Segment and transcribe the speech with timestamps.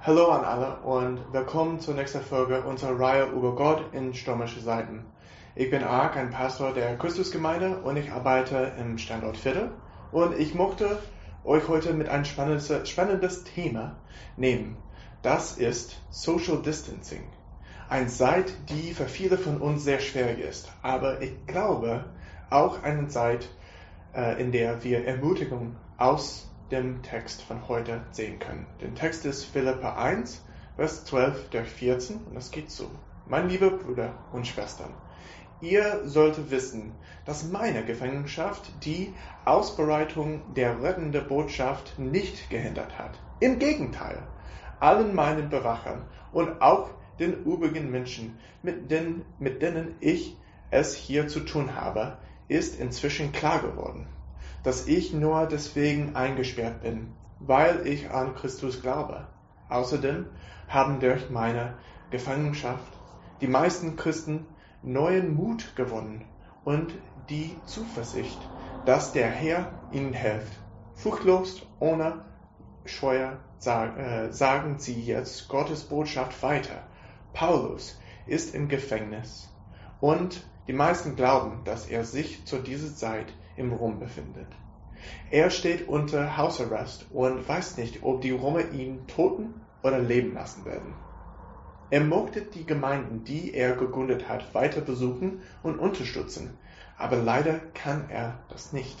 [0.00, 5.04] Hallo an alle und willkommen zur nächsten Folge unserer Reihe über Gott in stürmische Seiten.
[5.56, 9.72] Ich bin Ark, ein Pastor der Christusgemeinde und ich arbeite im Standort Viertel
[10.12, 11.00] und ich möchte
[11.42, 13.96] euch heute mit ein spannendes, spannendes Thema
[14.36, 14.76] nehmen.
[15.22, 17.24] Das ist Social Distancing.
[17.88, 22.04] Eine Zeit, die für viele von uns sehr schwierig ist, aber ich glaube
[22.50, 23.48] auch eine Zeit,
[24.14, 28.66] äh, in der wir Ermutigung aus dem Text von heute sehen können.
[28.80, 30.44] Der Text ist Philippa 1,
[30.76, 32.90] Vers 12 durch 14 und es geht so.
[33.26, 34.92] Mein liebe Brüder und Schwestern,
[35.60, 36.92] ihr solltet wissen,
[37.24, 39.12] dass meine Gefangenschaft die
[39.44, 43.18] Ausbereitung der rettenden Botschaft nicht gehindert hat.
[43.40, 44.22] Im Gegenteil,
[44.80, 50.36] allen meinen Bewachern und auch den übrigen Menschen, mit denen, mit denen ich
[50.70, 54.06] es hier zu tun habe, ist inzwischen klar geworden
[54.68, 59.26] dass ich nur deswegen eingesperrt bin, weil ich an Christus glaube.
[59.70, 60.26] Außerdem
[60.68, 61.78] haben durch meine
[62.10, 62.92] Gefangenschaft
[63.40, 64.44] die meisten Christen
[64.82, 66.26] neuen Mut gewonnen
[66.66, 66.92] und
[67.30, 68.38] die Zuversicht,
[68.84, 70.52] dass der Herr ihnen hilft.
[70.96, 72.26] Furchtlos, ohne
[72.84, 76.82] Scheuer äh, sagen sie jetzt Gottes Botschaft weiter.
[77.32, 79.48] Paulus ist im Gefängnis
[80.02, 84.48] und die meisten glauben, dass er sich zu dieser Zeit im Rom befindet.
[85.30, 90.64] Er steht unter Hausarrest und weiß nicht, ob die Römer ihn toten oder leben lassen
[90.64, 90.96] werden.
[91.90, 96.58] Er mochte die Gemeinden, die er gegründet hat, weiter besuchen und unterstützen,
[96.96, 98.98] aber leider kann er das nicht.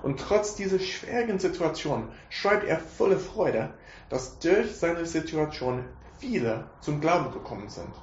[0.00, 3.74] Und trotz dieser schwierigen Situation schreibt er voller Freude,
[4.08, 5.84] dass durch seine Situation
[6.16, 7.94] viele zum Glauben gekommen sind.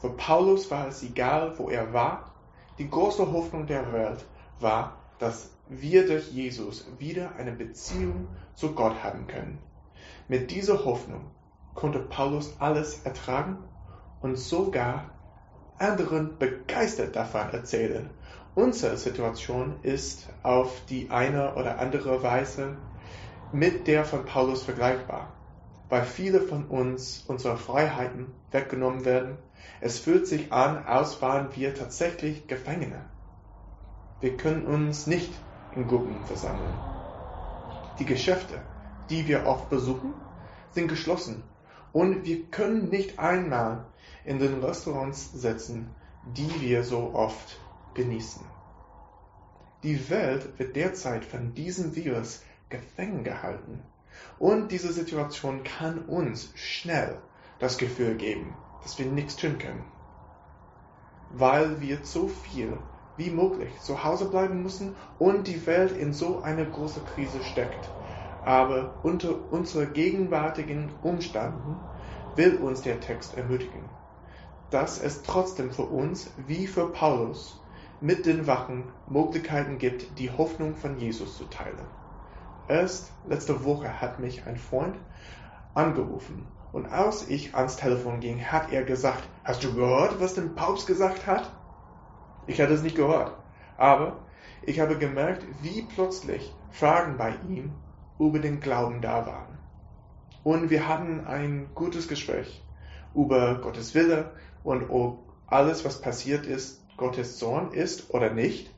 [0.00, 2.34] Für Paulus war es egal, wo er war,
[2.78, 4.24] die große Hoffnung der Welt
[4.60, 9.58] war, dass wir durch Jesus wieder eine Beziehung zu Gott haben können.
[10.28, 11.30] Mit dieser Hoffnung
[11.74, 13.58] konnte Paulus alles ertragen
[14.20, 15.10] und sogar
[15.78, 18.10] anderen begeistert davon erzählen.
[18.54, 22.76] Unsere Situation ist auf die eine oder andere Weise
[23.52, 25.32] mit der von Paulus vergleichbar,
[25.88, 29.38] weil viele von uns unsere Freiheiten weggenommen werden.
[29.80, 33.04] Es fühlt sich an, als waren wir tatsächlich Gefangene.
[34.20, 35.32] Wir können uns nicht
[35.70, 36.74] in Gruppen versammeln.
[38.00, 38.60] Die Geschäfte,
[39.10, 40.12] die wir oft besuchen,
[40.72, 41.44] sind geschlossen
[41.92, 43.86] und wir können nicht einmal
[44.24, 45.94] in den Restaurants sitzen,
[46.34, 47.60] die wir so oft
[47.94, 48.44] genießen.
[49.84, 53.84] Die Welt wird derzeit von diesem Virus gefangen gehalten
[54.40, 57.18] und diese Situation kann uns schnell
[57.60, 58.52] das Gefühl geben,
[58.82, 59.84] dass wir nichts tun können,
[61.30, 62.76] weil wir zu viel
[63.18, 67.90] wie möglich zu Hause bleiben müssen und die Welt in so eine große Krise steckt.
[68.42, 71.90] Aber unter unseren gegenwärtigen Umständen
[72.36, 73.90] will uns der Text ermutigen,
[74.70, 77.60] dass es trotzdem für uns, wie für Paulus,
[78.00, 81.88] mit den Wachen Möglichkeiten gibt, die Hoffnung von Jesus zu teilen.
[82.68, 84.94] Erst letzte Woche hat mich ein Freund
[85.74, 90.42] angerufen und als ich ans Telefon ging, hat er gesagt, hast du gehört, was der
[90.42, 91.57] Papst gesagt hat?
[92.48, 93.32] Ich hatte es nicht gehört.
[93.76, 94.24] Aber
[94.62, 97.72] ich habe gemerkt, wie plötzlich Fragen bei ihm
[98.18, 99.58] über den Glauben da waren.
[100.42, 102.64] Und wir hatten ein gutes Gespräch
[103.14, 104.32] über Gottes Wille
[104.64, 108.74] und ob alles, was passiert ist, Gottes Sohn ist oder nicht.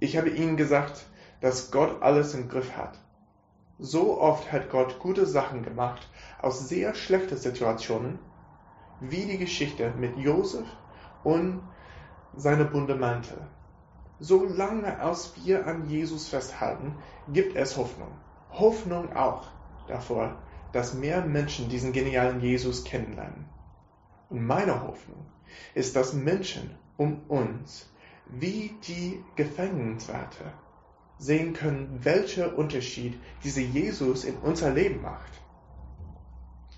[0.00, 1.06] Ich habe ihnen gesagt,
[1.40, 2.98] dass Gott alles im Griff hat.
[3.78, 6.08] So oft hat Gott gute Sachen gemacht
[6.42, 8.18] aus sehr schlechten Situationen,
[9.00, 10.66] wie die Geschichte mit Josef
[11.22, 11.62] und
[12.36, 13.38] seine bunte Mantel.
[14.18, 16.96] Solange als wir an Jesus festhalten,
[17.32, 18.12] gibt es Hoffnung.
[18.50, 19.46] Hoffnung auch
[19.88, 20.36] davor,
[20.72, 23.46] dass mehr Menschen diesen genialen Jesus kennenlernen.
[24.28, 25.26] Und meine Hoffnung
[25.74, 27.90] ist, dass Menschen um uns
[28.26, 30.52] wie die Gefängniswärter
[31.18, 35.32] sehen können, welcher Unterschied dieser Jesus in unser Leben macht.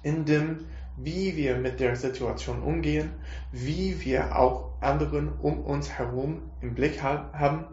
[0.02, 0.66] In dem
[0.96, 3.12] wie wir mit der Situation umgehen,
[3.50, 7.64] wie wir auch anderen um uns herum im Blick haben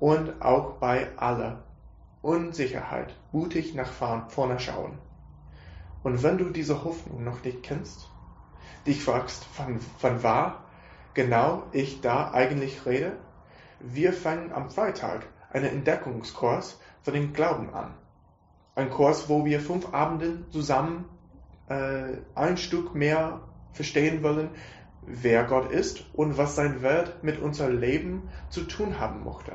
[0.00, 1.64] und auch bei aller
[2.22, 4.98] Unsicherheit mutig nach vorne schauen.
[6.02, 8.08] Und wenn du diese Hoffnung noch nicht kennst,
[8.86, 10.64] dich fragst, von, von war
[11.14, 13.16] genau ich da eigentlich rede,
[13.80, 17.94] wir fangen am Freitag einen Entdeckungskurs für den Glauben an.
[18.74, 21.06] Ein Kurs, wo wir fünf Abende zusammen
[21.68, 23.40] äh, ein Stück mehr
[23.72, 24.50] verstehen wollen,
[25.06, 29.52] wer Gott ist und was sein Wert mit unserem Leben zu tun haben mochte.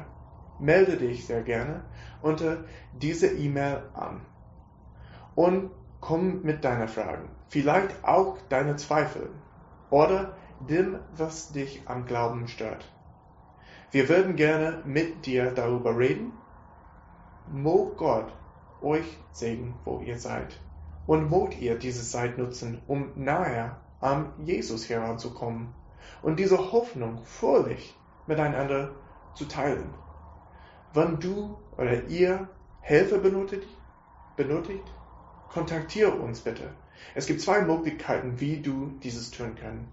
[0.60, 1.84] Melde dich sehr gerne
[2.22, 4.22] unter diese E-Mail an.
[5.36, 5.72] Und
[6.06, 9.30] Komm mit deinen Fragen, vielleicht auch deine Zweifel
[9.90, 12.92] oder dem, was dich am Glauben stört.
[13.92, 16.34] Wir würden gerne mit dir darüber reden.
[17.50, 18.34] Mog Gott
[18.82, 20.60] euch segnen, wo ihr seid.
[21.06, 25.74] Und mogt ihr diese Zeit nutzen, um nahe am Jesus heranzukommen
[26.22, 27.96] und diese Hoffnung fröhlich
[28.28, 28.92] miteinander
[29.36, 29.94] zu teilen.
[30.94, 32.48] Wenn du oder ihr
[32.82, 33.68] Hilfe benötigt,
[34.36, 34.84] benötigt,
[35.50, 36.74] kontaktiere uns bitte.
[37.16, 39.86] Es gibt zwei Möglichkeiten, wie du dieses tun kannst.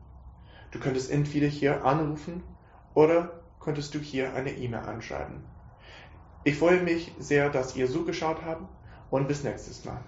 [0.71, 2.43] Du könntest entweder hier anrufen
[2.95, 5.45] oder könntest du hier eine E-Mail anschreiben.
[6.45, 8.63] Ich freue mich sehr, dass ihr zugeschaut habt
[9.11, 10.01] und bis nächstes Mal.